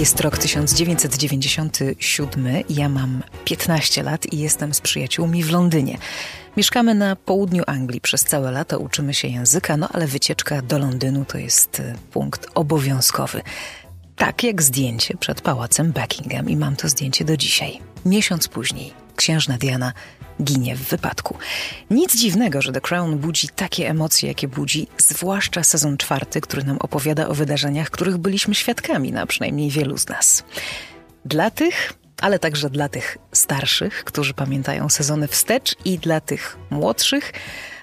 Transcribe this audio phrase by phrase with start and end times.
[0.00, 5.98] Jest rok 1997, ja mam 15 lat i jestem z przyjaciółmi w Londynie.
[6.56, 11.24] Mieszkamy na południu Anglii, przez całe lato uczymy się języka, no ale wycieczka do Londynu
[11.24, 13.42] to jest e, punkt obowiązkowy.
[14.16, 17.78] Tak jak zdjęcie przed pałacem Buckingham i mam to zdjęcie do dzisiaj.
[18.04, 19.92] Miesiąc później księżna Diana
[20.44, 21.38] ginie w wypadku.
[21.90, 26.78] Nic dziwnego, że The Crown budzi takie emocje, jakie budzi, zwłaszcza sezon czwarty, który nam
[26.78, 30.44] opowiada o wydarzeniach, których byliśmy świadkami, na przynajmniej wielu z nas.
[31.24, 37.32] Dla tych, ale także dla tych starszych, którzy pamiętają sezony wstecz i dla tych młodszych,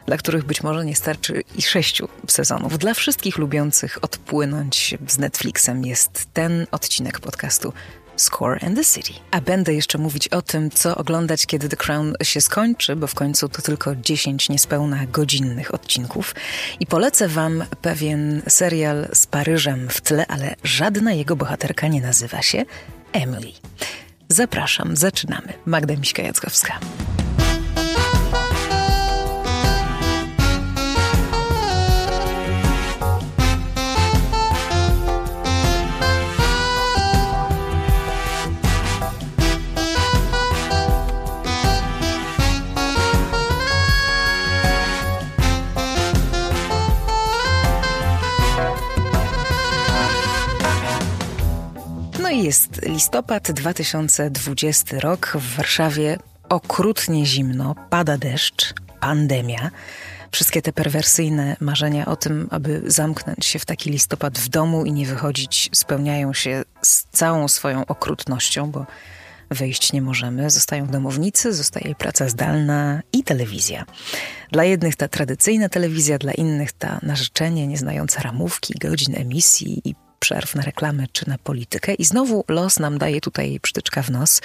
[0.05, 2.77] dla których być może nie starczy i sześciu sezonów.
[2.77, 7.73] Dla wszystkich lubiących odpłynąć z Netflixem jest ten odcinek podcastu
[8.17, 9.19] Score and the City.
[9.31, 13.15] A będę jeszcze mówić o tym, co oglądać, kiedy The Crown się skończy, bo w
[13.15, 16.35] końcu to tylko 10 niespełna godzinnych odcinków.
[16.79, 22.41] I polecę Wam pewien serial z Paryżem w tle, ale żadna jego bohaterka nie nazywa
[22.41, 22.65] się
[23.13, 23.51] Emily.
[24.29, 25.53] Zapraszam, zaczynamy.
[25.65, 26.71] Magda Miśka-Jackowska.
[52.97, 55.37] Listopad 2020 rok.
[55.39, 56.17] W Warszawie
[56.49, 59.71] okrutnie zimno, pada deszcz, pandemia.
[60.31, 64.91] Wszystkie te perwersyjne marzenia o tym, aby zamknąć się w taki listopad w domu i
[64.91, 68.85] nie wychodzić, spełniają się z całą swoją okrutnością, bo
[69.51, 70.49] wyjść nie możemy.
[70.49, 73.85] Zostają domownicy, zostaje praca zdalna i telewizja.
[74.51, 80.55] Dla jednych ta tradycyjna telewizja, dla innych ta narzeczenie, nieznająca ramówki, godzin emisji i przerw
[80.55, 81.93] na reklamę czy na politykę.
[81.93, 84.41] I znowu los nam daje tutaj przytyczka w nos,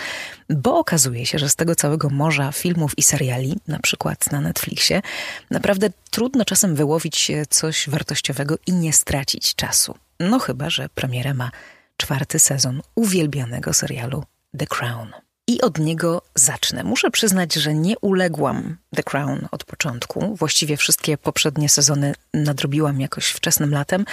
[0.50, 5.02] bo okazuje się, że z tego całego morza filmów i seriali, na przykład na Netflixie,
[5.50, 9.94] naprawdę trudno czasem wyłowić coś wartościowego i nie stracić czasu.
[10.20, 11.50] No chyba, że premierę ma
[11.96, 14.24] czwarty sezon uwielbianego serialu
[14.58, 15.12] The Crown
[15.48, 16.84] i od niego zacznę.
[16.84, 20.36] Muszę przyznać, że nie uległam The Crown od początku.
[20.36, 24.04] Właściwie wszystkie poprzednie sezony nadrobiłam jakoś wczesnym latem.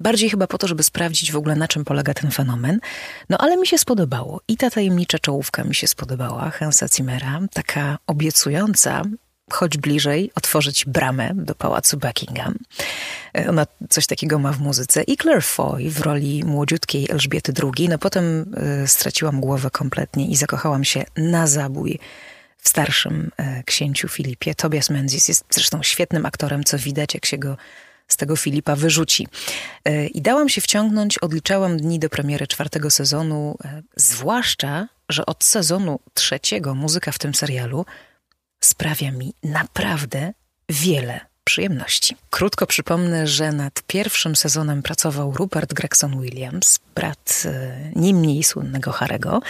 [0.00, 2.80] Bardziej chyba po to, żeby sprawdzić w ogóle na czym polega ten fenomen.
[3.28, 4.40] No ale mi się spodobało.
[4.48, 9.02] I ta tajemnicza czołówka mi się spodobała, Hansa Zimmera, taka obiecująca,
[9.54, 12.54] choć bliżej, otworzyć bramę do pałacu Buckingham.
[13.36, 15.02] E, ona coś takiego ma w muzyce.
[15.02, 17.88] I Claire Foy w roli młodziutkiej Elżbiety II.
[17.88, 18.54] No potem
[18.84, 21.98] y, straciłam głowę kompletnie i zakochałam się na zabój
[22.58, 24.54] w starszym y, księciu Filipie.
[24.54, 27.56] Tobias Menzies jest zresztą świetnym aktorem, co widać, jak się go
[28.08, 29.28] z tego Filipa wyrzuci.
[30.14, 33.58] I dałam się wciągnąć, odliczałam dni do premiery czwartego sezonu,
[33.96, 37.86] zwłaszcza, że od sezonu trzeciego muzyka w tym serialu
[38.60, 40.32] sprawia mi naprawdę
[40.68, 42.16] wiele przyjemności.
[42.30, 48.92] Krótko przypomnę, że nad pierwszym sezonem pracował Rupert Gregson Williams, brat e, nie mniej słynnego
[48.92, 49.40] Harego,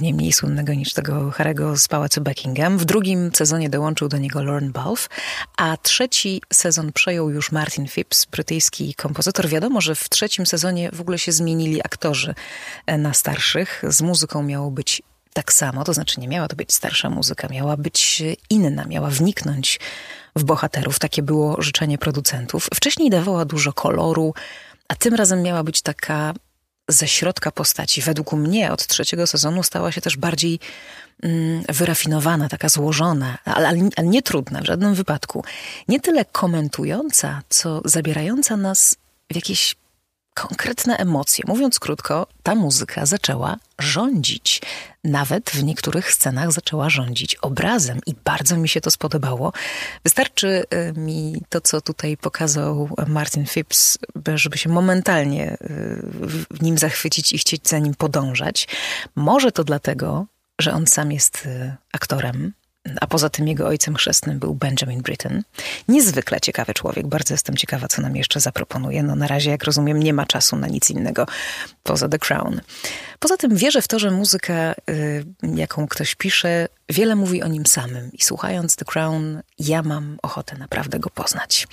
[0.00, 2.78] nie mniej słynnego niż tego Harego z Pałacu Buckingham.
[2.78, 5.08] W drugim sezonie dołączył do niego Lauren Balfe,
[5.56, 9.48] a trzeci sezon przejął już Martin Phipps, brytyjski kompozytor.
[9.48, 12.34] Wiadomo, że w trzecim sezonie w ogóle się zmienili aktorzy
[12.86, 13.82] e, na starszych.
[13.88, 15.02] Z muzyką miało być
[15.32, 19.80] tak samo, to znaczy nie miała to być starsza muzyka, miała być inna, miała wniknąć
[20.36, 20.98] w bohaterów.
[20.98, 22.68] Takie było życzenie producentów.
[22.74, 24.34] Wcześniej dawała dużo koloru,
[24.88, 26.34] a tym razem miała być taka
[26.88, 28.02] ze środka postaci.
[28.02, 30.60] Według mnie od trzeciego sezonu stała się też bardziej
[31.22, 35.44] mm, wyrafinowana, taka złożona, ale, ale, nie trudna w żadnym wypadku.
[35.88, 38.96] Nie tyle komentująca, co zabierająca nas
[39.30, 39.74] w jakieś
[40.38, 41.44] konkretne emocje.
[41.48, 44.60] Mówiąc krótko, ta muzyka zaczęła rządzić.
[45.04, 49.52] Nawet w niektórych scenach zaczęła rządzić obrazem i bardzo mi się to spodobało.
[50.04, 50.64] Wystarczy
[50.96, 53.98] y, mi to, co tutaj pokazał Martin Phipps,
[54.34, 55.58] żeby się momentalnie y,
[56.50, 58.68] w nim zachwycić i chcieć za nim podążać.
[59.14, 60.26] Może to dlatego,
[60.60, 62.52] że on sam jest y, aktorem,
[63.00, 65.42] a poza tym jego ojcem chrzestnym był Benjamin Britten.
[65.88, 67.06] Niezwykle ciekawy człowiek.
[67.06, 69.02] Bardzo jestem ciekawa, co nam jeszcze zaproponuje.
[69.02, 71.26] No na razie, jak rozumiem, nie ma czasu na nic innego
[71.82, 72.60] poza The Crown.
[73.18, 77.66] Poza tym wierzę w to, że muzyka, y, jaką ktoś pisze, wiele mówi o nim
[77.66, 78.12] samym.
[78.12, 81.66] I słuchając The Crown, ja mam ochotę naprawdę go poznać.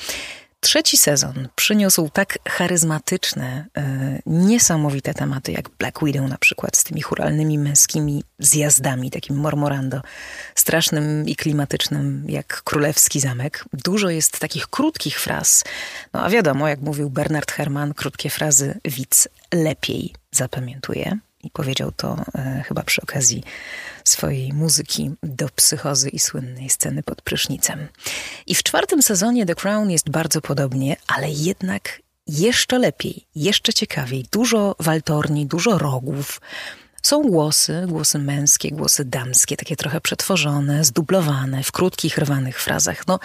[0.60, 7.02] Trzeci sezon przyniósł tak charyzmatyczne, e, niesamowite tematy jak Black Widow na przykład z tymi
[7.02, 10.02] churalnymi męskimi zjazdami, takim mormorando,
[10.56, 13.66] strasznym i klimatycznym jak Królewski Zamek.
[13.74, 15.64] Dużo jest takich krótkich fraz.
[16.14, 21.18] No a wiadomo, jak mówił Bernard Herrmann, krótkie frazy widz lepiej zapamiętuje.
[21.44, 23.44] I powiedział to e, chyba przy okazji
[24.06, 27.88] swojej muzyki do psychozy i słynnej sceny pod prysznicem.
[28.48, 34.26] I w czwartym sezonie The Crown jest bardzo podobnie, ale jednak jeszcze lepiej, jeszcze ciekawiej.
[34.32, 36.42] Dużo waltorni, dużo rogów.
[37.02, 43.08] Są głosy, głosy męskie, głosy damskie, takie trochę przetworzone, zdublowane, w krótkich, rwanych frazach.
[43.08, 43.20] No,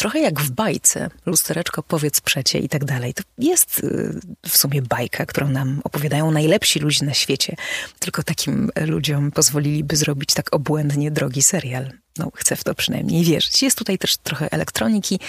[0.00, 3.14] trochę jak w bajce, lustereczko powiedz przecie i tak dalej.
[3.14, 7.56] To jest y, w sumie bajka, którą nam opowiadają najlepsi ludzie na świecie.
[7.98, 11.90] Tylko takim ludziom pozwoliliby zrobić tak obłędnie drogi serial.
[12.18, 13.62] No, chcę w to przynajmniej wierzyć.
[13.62, 15.20] Jest tutaj też trochę elektroniki.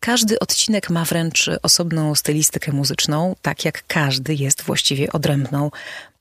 [0.00, 5.70] Każdy odcinek ma wręcz osobną stylistykę muzyczną, tak jak każdy jest właściwie odrębną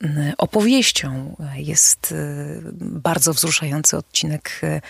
[0.01, 1.36] mm, opowieścią.
[1.56, 4.81] Jest y, bardzo wzruszający odcinek y,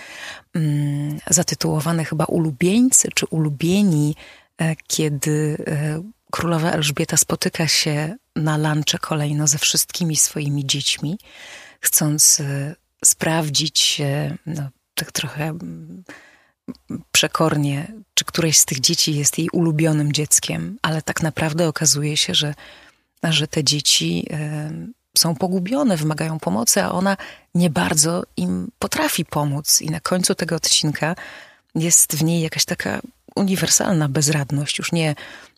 [0.53, 4.15] mm, zatytułowany chyba Ulubieńcy czy Ulubieni,
[4.57, 5.57] e, kiedy
[6.31, 11.17] królowa Elżbieta spotyka się na lunche kolejno ze wszystkimi swoimi dziećmi,
[11.79, 12.41] chcąc
[13.05, 14.01] sprawdzić,
[14.45, 16.03] no, tak trochę mm,
[17.11, 22.35] przekornie, czy któreś z tych dzieci jest jej ulubionym dzieckiem, ale tak naprawdę okazuje się,
[22.35, 22.55] że,
[23.23, 24.27] że te dzieci
[25.17, 27.17] są pogubione, wymagają pomocy, a ona
[27.55, 29.81] nie bardzo im potrafi pomóc.
[29.81, 31.15] I na końcu tego odcinka
[31.75, 33.01] jest w niej jakaś taka
[33.35, 35.15] uniwersalna bezradność, już nie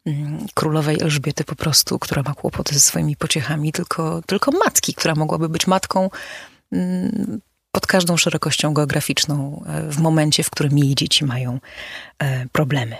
[0.07, 0.13] y,
[0.53, 5.49] królowej Elżbiety po prostu, która ma kłopoty ze swoimi pociechami, tylko, tylko matki, która mogłaby
[5.49, 6.09] być matką
[6.73, 7.39] y,
[7.71, 11.59] pod każdą szerokością geograficzną e, w momencie, w którym jej dzieci mają
[12.19, 12.97] e, problemy.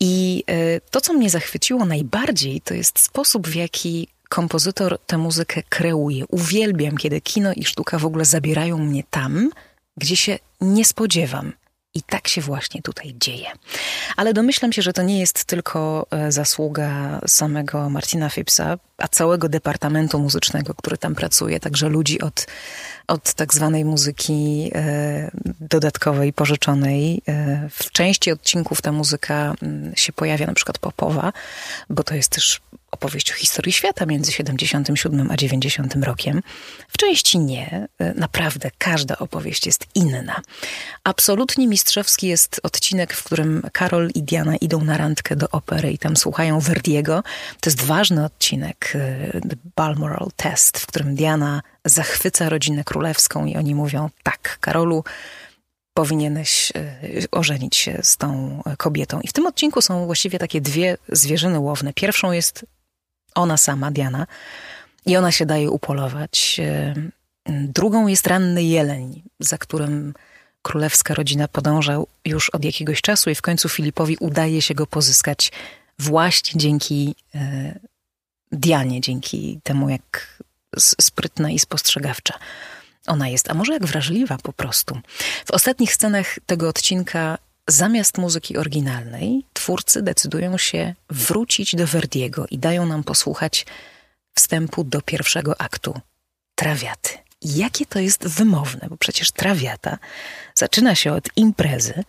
[0.00, 5.62] I e, to, co mnie zachwyciło najbardziej, to jest sposób, w jaki kompozytor tę muzykę
[5.68, 6.26] kreuje.
[6.26, 9.50] Uwielbiam, kiedy kino i sztuka w ogóle zabierają mnie tam,
[9.96, 11.52] gdzie się nie spodziewam.
[11.94, 13.46] I tak się właśnie tutaj dzieje.
[14.16, 20.18] Ale domyślam się, że to nie jest tylko zasługa samego Martina Phippsa, a całego departamentu
[20.18, 22.46] muzycznego, który tam pracuje, także ludzi od
[23.10, 25.30] od tak zwanej muzyki e,
[25.60, 27.22] dodatkowej, pożyczonej.
[27.28, 31.32] E, w części odcinków ta muzyka mm, się pojawia, na przykład popowa,
[31.90, 32.60] bo to jest też
[32.90, 36.42] opowieść o historii świata między 77 a 90 rokiem.
[36.88, 37.88] W części nie.
[37.98, 40.40] E, naprawdę każda opowieść jest inna.
[41.04, 45.98] Absolutnie mistrzowski jest odcinek, w którym Karol i Diana idą na randkę do opery i
[45.98, 47.22] tam słuchają Verdiego.
[47.60, 48.89] To jest ważny odcinek,
[49.48, 55.04] The Balmoral Test, w którym Diana zachwyca rodzinę królewską i oni mówią: Tak, Karolu,
[55.94, 56.96] powinieneś e,
[57.30, 59.20] ożenić się z tą kobietą.
[59.20, 61.92] I w tym odcinku są właściwie takie dwie zwierzyny łowne.
[61.92, 62.66] Pierwszą jest
[63.34, 64.26] ona sama, Diana,
[65.06, 66.60] i ona się daje upolować.
[66.64, 66.94] E,
[67.48, 70.14] drugą jest ranny jeleń, za którym
[70.62, 75.52] królewska rodzina podąża już od jakiegoś czasu i w końcu Filipowi udaje się go pozyskać
[75.98, 77.78] właśnie dzięki e,
[78.52, 80.38] Dianie, dzięki temu, jak
[80.78, 82.38] sprytna i spostrzegawcza
[83.06, 85.00] ona jest, a może jak wrażliwa po prostu.
[85.46, 87.38] W ostatnich scenach tego odcinka
[87.68, 93.66] zamiast muzyki oryginalnej twórcy decydują się wrócić do Verdiego i dają nam posłuchać
[94.34, 96.00] wstępu do pierwszego aktu
[96.54, 97.10] Trawiaty.
[97.42, 99.98] Jakie to jest wymowne, bo przecież Trawiata
[100.54, 102.04] zaczyna się od imprezy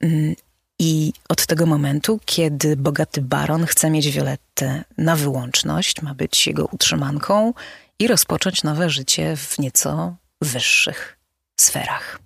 [0.00, 0.34] mm,
[0.78, 6.66] i od tego momentu, kiedy bogaty baron chce mieć Violettę na wyłączność, ma być jego
[6.66, 7.54] utrzymanką
[7.98, 11.18] i rozpocząć nowe życie w nieco wyższych
[11.60, 12.20] sferach.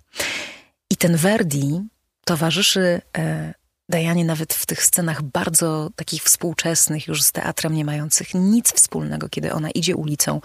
[0.89, 1.81] I ten Verdi
[2.25, 3.53] towarzyszy e,
[3.91, 9.29] Dajanie nawet w tych scenach bardzo takich współczesnych, już z teatrem nie mających nic wspólnego,
[9.29, 10.41] kiedy ona idzie ulicą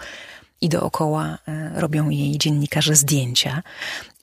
[0.61, 3.63] i dookoła e, robią jej dziennikarze zdjęcia.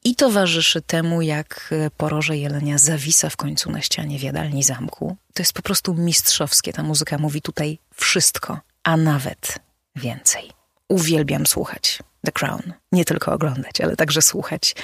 [0.05, 5.17] I towarzyszy temu, jak e, poroże jelenia zawisa w końcu na ścianie w jadalni zamku.
[5.35, 6.73] To jest po prostu mistrzowskie.
[6.73, 9.59] Ta muzyka mówi tutaj wszystko, a nawet
[9.97, 10.51] więcej
[10.89, 12.73] uwielbiam słuchać The Crown.
[12.93, 14.75] Nie tylko oglądać, ale także słuchać.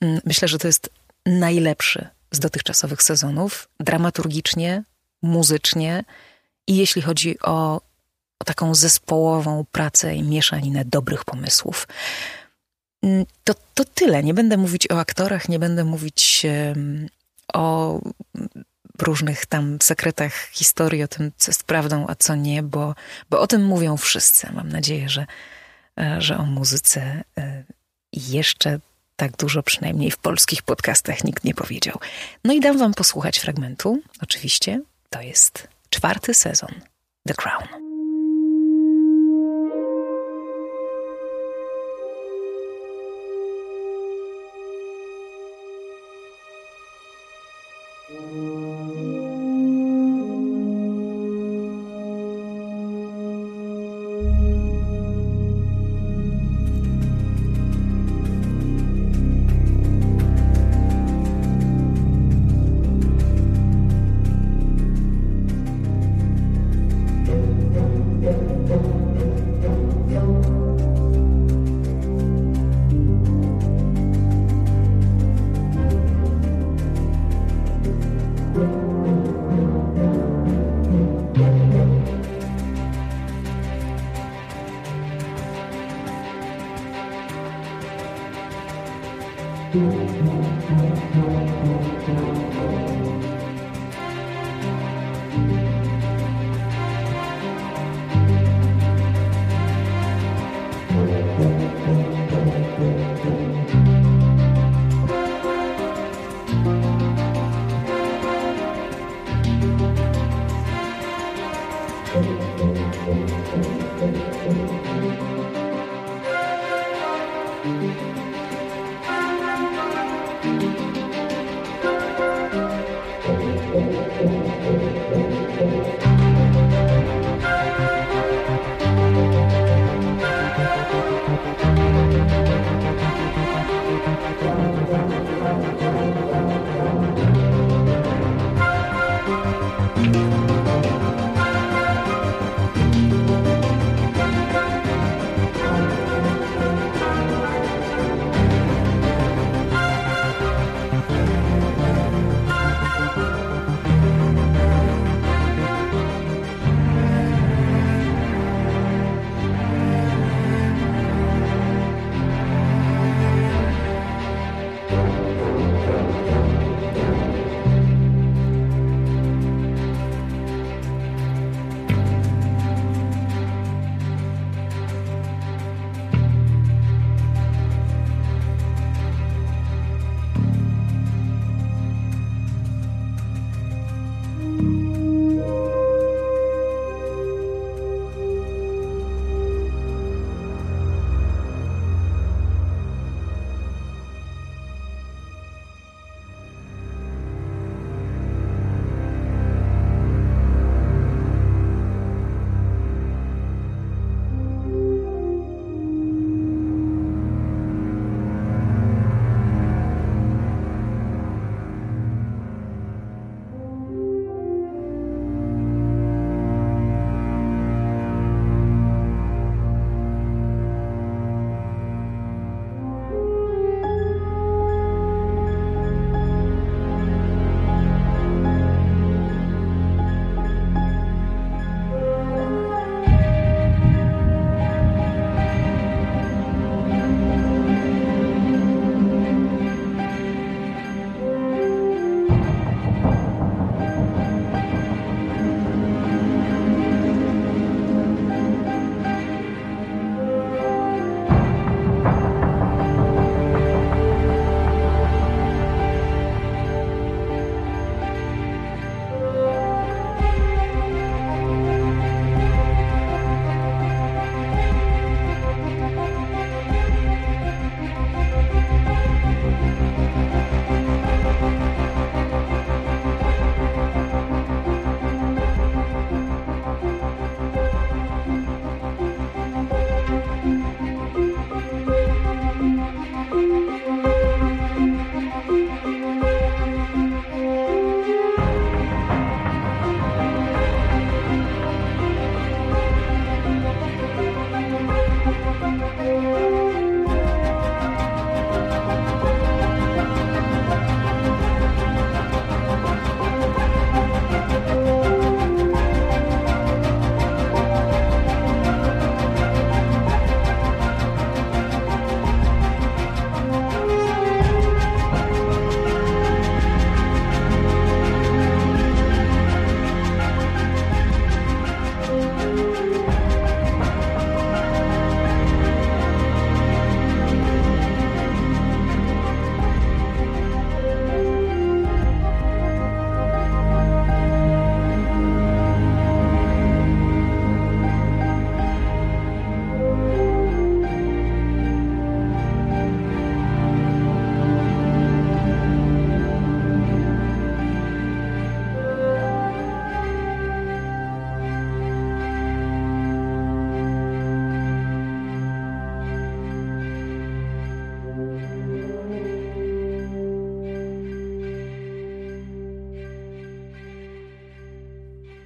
[0.00, 0.90] Mm, myślę, że to jest
[1.26, 4.84] najlepszy z dotychczasowych sezonów, dramaturgicznie,
[5.22, 6.04] muzycznie
[6.66, 7.80] i jeśli chodzi o,
[8.38, 11.88] o taką zespołową pracę i mieszaninę dobrych pomysłów.
[13.04, 14.22] Mm, to, to tyle.
[14.22, 16.46] Nie będę mówić o aktorach, nie będę mówić
[17.54, 18.00] o
[18.98, 22.94] różnych tam sekretach historii, o tym, co jest prawdą, a co nie, bo,
[23.30, 24.52] bo o tym mówią wszyscy.
[24.52, 25.26] Mam nadzieję, że,
[26.00, 27.64] e, że o muzyce e,
[28.12, 28.78] jeszcze
[29.16, 31.98] tak dużo, przynajmniej w polskich podcastach, nikt nie powiedział.
[32.44, 34.80] No i dam wam posłuchać fragmentu, oczywiście.
[35.10, 36.74] To jest czwarty sezon
[37.26, 37.83] The Crown.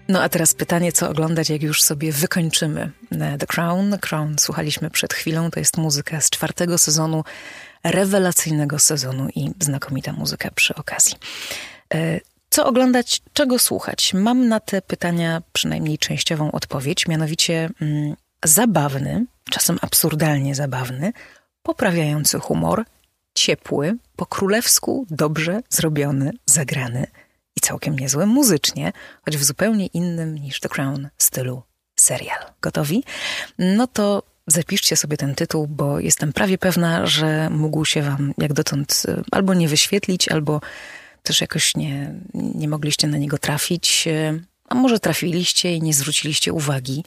[0.08, 2.90] No a teraz pytanie, co oglądać, jak już sobie wykończymy
[3.38, 3.98] The Crown.
[3.98, 7.24] Crown słuchaliśmy przed chwilą, to jest muzyka z czwartego sezonu,
[7.84, 11.14] rewelacyjnego sezonu i znakomita muzyka przy okazji.
[11.94, 14.14] E, co oglądać, czego słuchać?
[14.14, 21.12] Mam na te pytania przynajmniej częściową odpowiedź, mianowicie mm, zabawny, czasem absurdalnie zabawny,
[21.62, 22.84] poprawiający humor
[23.34, 27.06] ciepły, po królewsku dobrze zrobiony, zagrany
[27.68, 28.92] całkiem niezły muzycznie,
[29.24, 31.62] choć w zupełnie innym niż The Crown stylu
[31.96, 32.38] serial.
[32.60, 33.04] Gotowi?
[33.58, 38.52] No to zapiszcie sobie ten tytuł, bo jestem prawie pewna, że mógł się wam jak
[38.52, 40.60] dotąd y, albo nie wyświetlić, albo
[41.22, 46.52] też jakoś nie, nie mogliście na niego trafić, y, a może trafiliście i nie zwróciliście
[46.52, 47.04] uwagi.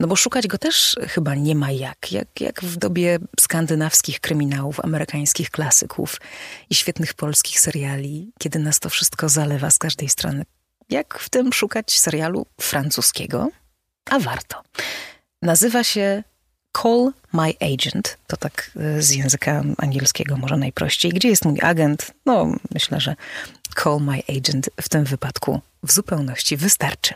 [0.00, 4.80] No bo szukać go też chyba nie ma jak, jak, jak w dobie skandynawskich kryminałów,
[4.80, 6.20] amerykańskich klasyków
[6.70, 10.44] i świetnych polskich seriali, kiedy nas to wszystko zalewa z każdej strony.
[10.90, 13.48] Jak w tym szukać serialu francuskiego?
[14.10, 14.62] A warto.
[15.42, 16.22] Nazywa się
[16.82, 18.18] Call My Agent.
[18.26, 21.12] To tak e, z języka angielskiego może najprościej.
[21.12, 22.10] Gdzie jest mój agent?
[22.26, 23.16] No, myślę, że
[23.82, 27.14] Call My Agent w tym wypadku w zupełności wystarczy.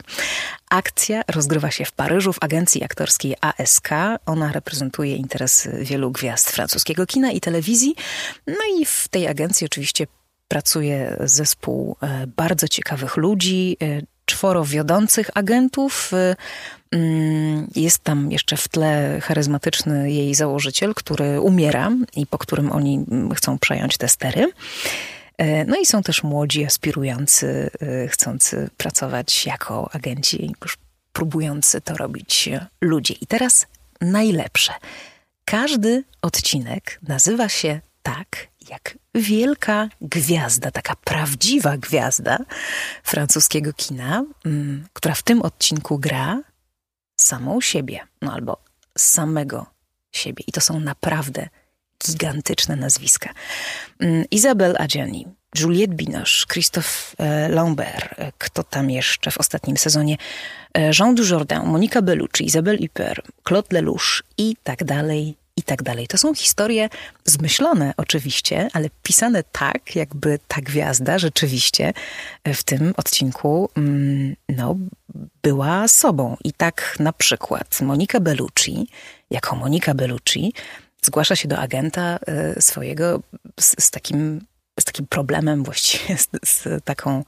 [0.71, 3.89] Akcja rozgrywa się w Paryżu w agencji aktorskiej ASK.
[4.27, 7.95] Ona reprezentuje interesy wielu gwiazd francuskiego kina i telewizji.
[8.47, 10.07] No i w tej agencji oczywiście
[10.49, 16.13] pracuje zespół e, bardzo ciekawych ludzi, e, czworo wiodących agentów.
[16.93, 23.05] Mm, jest tam jeszcze w tle charyzmatyczny jej założyciel, który umiera i po którym oni
[23.37, 24.53] chcą przejąć te stery.
[25.39, 30.79] E, no i są też młodzi, aspirujący, e, chcący pracować jako agenci, już
[31.13, 32.49] próbujący to robić
[32.81, 33.15] ludzie.
[33.21, 33.67] I teraz
[34.01, 34.73] najlepsze.
[35.45, 42.39] Każdy odcinek nazywa się tak, jak wielka gwiazda, taka prawdziwa gwiazda
[43.03, 46.43] francuskiego kina, mm, która w tym odcinku gra
[47.17, 48.57] samą siebie, no albo
[48.99, 49.67] samego
[50.13, 50.45] siebie.
[50.47, 51.49] I to są naprawdę
[52.07, 53.31] gigantyczne nazwiska.
[54.01, 55.27] Mm, Isabelle Adjani,
[55.59, 60.17] Juliette Binoche, Christophe e, Lambert, e, kto tam jeszcze w ostatnim sezonie,
[60.75, 66.07] e, Jean Dujardin, Monika Bellucci, Isabelle Huppert, Claude Lelouch i tak dalej, i tak dalej.
[66.07, 66.89] To są historie
[67.25, 71.93] zmyślone oczywiście, ale pisane tak, jakby ta gwiazda rzeczywiście
[72.47, 74.77] w tym odcinku mm, no,
[75.43, 76.37] była sobą.
[76.45, 78.89] I tak na przykład Monika Bellucci,
[79.31, 80.53] jako Monika Bellucci,
[81.03, 83.21] zgłasza się do agenta e, swojego
[83.61, 84.47] z, z takim,
[84.81, 87.25] z takim problemem, właściwie z, z taką,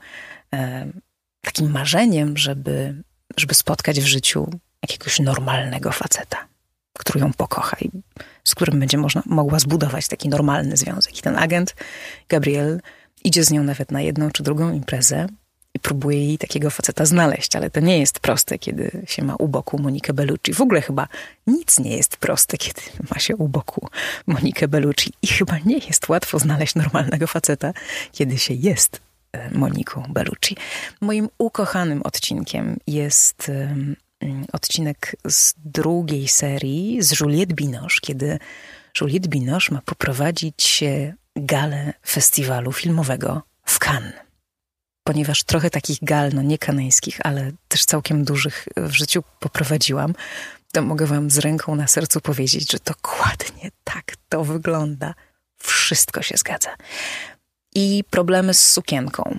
[0.53, 0.87] e,
[1.41, 3.03] takim marzeniem, żeby,
[3.37, 4.49] żeby spotkać w życiu
[4.81, 6.47] jakiegoś normalnego faceta,
[6.99, 7.89] który ją pokocha i
[8.43, 11.19] z którym będzie można, mogła zbudować taki normalny związek.
[11.19, 11.75] I ten agent,
[12.29, 12.81] Gabriel,
[13.23, 15.27] idzie z nią nawet na jedną czy drugą imprezę
[15.73, 19.47] i próbuje jej takiego faceta znaleźć, ale to nie jest proste, kiedy się ma u
[19.47, 20.53] boku Monikę Bellucci.
[20.53, 21.07] W ogóle chyba
[21.47, 23.89] nic nie jest proste, kiedy ma się u boku
[24.27, 27.73] Monikę Bellucci i chyba nie jest łatwo znaleźć normalnego faceta,
[28.11, 29.01] kiedy się jest
[29.31, 30.55] e, Moniką Bellucci.
[31.01, 33.51] Moim ukochanym odcinkiem jest
[34.53, 38.39] odcinek z drugiej serii z Juliette Binoche, kiedy
[39.01, 40.83] Juliette Binoche ma poprowadzić
[41.35, 44.23] galę festiwalu filmowego w Cannes
[45.03, 50.13] ponieważ trochę takich gal, no nie kanańskich, ale też całkiem dużych w życiu poprowadziłam,
[50.71, 55.13] to mogę wam z ręką na sercu powiedzieć, że dokładnie tak to wygląda.
[55.57, 56.69] Wszystko się zgadza.
[57.75, 59.37] I problemy z sukienką,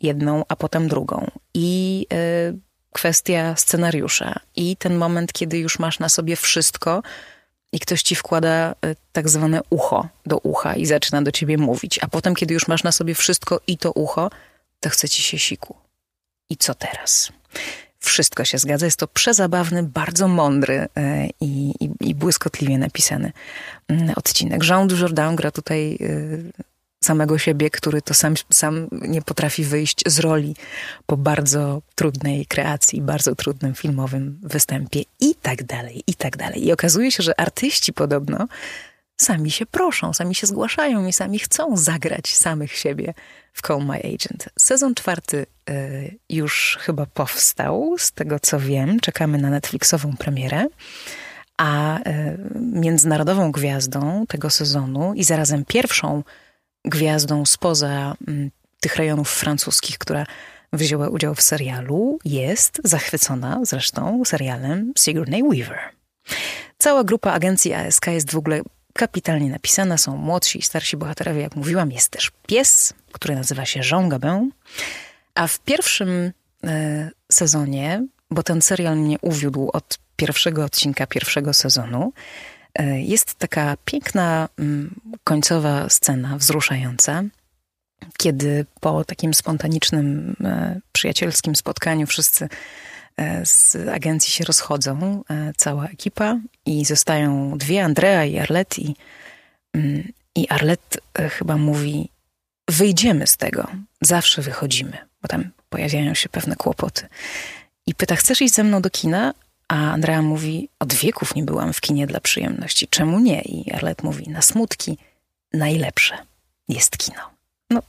[0.00, 1.30] jedną, a potem drugą.
[1.54, 2.58] I y,
[2.92, 4.40] kwestia scenariusza.
[4.56, 7.02] I ten moment, kiedy już masz na sobie wszystko,
[7.72, 11.98] i ktoś ci wkłada y, tak zwane ucho do ucha i zaczyna do ciebie mówić.
[12.02, 14.30] A potem, kiedy już masz na sobie wszystko i to ucho,
[14.80, 15.76] to chce ci się siku.
[16.50, 17.32] I co teraz?
[17.98, 18.86] Wszystko się zgadza.
[18.86, 23.32] Jest to przezabawny, bardzo mądry e, i, i, i błyskotliwie napisany
[23.88, 24.64] mm, odcinek.
[24.64, 26.68] Jean Dujardin gra tutaj e,
[27.04, 30.56] samego siebie, który to sam, sam nie potrafi wyjść z roli
[31.06, 36.66] po bardzo trudnej kreacji, bardzo trudnym filmowym występie i tak dalej, i tak dalej.
[36.66, 38.48] I okazuje się, że artyści podobno
[39.16, 43.14] sami się proszą, sami się zgłaszają i sami chcą zagrać samych siebie
[43.52, 44.48] w Call My Agent.
[44.58, 49.00] Sezon czwarty y, już chyba powstał, z tego co wiem.
[49.00, 50.66] Czekamy na Netflixową premierę.
[51.56, 52.02] A y,
[52.60, 56.22] międzynarodową gwiazdą tego sezonu i zarazem pierwszą
[56.84, 60.26] gwiazdą spoza y, tych rejonów francuskich, która
[60.72, 65.78] wzięła udział w serialu, jest zachwycona zresztą serialem Sigourney Weaver.
[66.78, 68.60] Cała grupa agencji ASK jest w ogóle
[68.92, 71.92] kapitalnie napisana, są młodsi i starsi bohaterowie, jak mówiłam.
[71.92, 74.50] Jest też pies, który nazywa się Jean Gabin.
[75.34, 76.32] A w pierwszym
[76.64, 82.12] e, sezonie, bo ten serial mnie uwiódł od pierwszego odcinka pierwszego sezonu,
[82.86, 87.22] jest taka piękna m, końcowa scena, wzruszająca,
[88.18, 92.48] kiedy po takim spontanicznym, e, przyjacielskim spotkaniu wszyscy
[93.20, 98.82] E, z agencji się rozchodzą, e, cała ekipa i zostają dwie, Andrea i Arlette
[99.74, 102.08] mm, I Arlette e, chyba mówi:
[102.68, 103.68] Wyjdziemy z tego,
[104.00, 107.08] zawsze wychodzimy, bo tam pojawiają się pewne kłopoty.
[107.86, 109.34] I pyta: Chcesz iść ze mną do kina?
[109.70, 112.88] A Andrea mówi: Od wieków nie byłam w kinie dla przyjemności.
[112.88, 113.42] Czemu nie?
[113.42, 114.98] I Arlette mówi: Na smutki
[115.52, 116.18] najlepsze
[116.68, 117.20] jest kino.
[117.70, 117.82] No,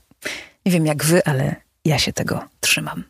[0.66, 3.04] nie wiem jak wy, ale ja się tego trzymam.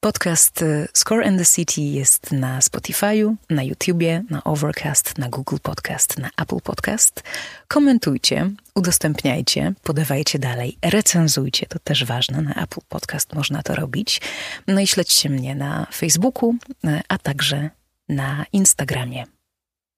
[0.00, 5.56] Podcast y, Score and the City jest na Spotify'u, na YouTubie, na Overcast, na Google
[5.62, 7.22] Podcast, na Apple Podcast.
[7.68, 14.20] Komentujcie, udostępniajcie, podawajcie dalej, recenzujcie, to też ważne, na Apple Podcast można to robić.
[14.66, 16.54] No i śledźcie mnie na Facebooku,
[16.84, 17.70] y, a także
[18.08, 19.24] na Instagramie.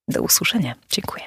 [0.09, 0.75] Do usłyszenia.
[0.91, 1.25] Dziękuję.